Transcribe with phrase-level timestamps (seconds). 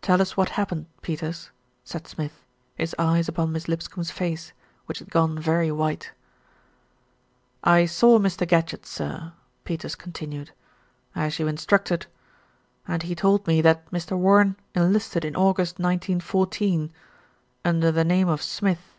[0.00, 1.52] "Tell us what happened, Peters,"
[1.84, 4.52] said Smith, his eyes upon Miss Lipscombe's face,
[4.86, 6.10] which had gone very white.
[7.62, 8.44] "I saw Mr.
[8.44, 10.50] Gadgett, sir," Peters continued,
[11.14, 12.06] "as you instructed,
[12.88, 14.18] and he told me that Mr.
[14.18, 16.92] Warren enlisted in August, 1914,
[17.64, 18.96] under the name of Smith."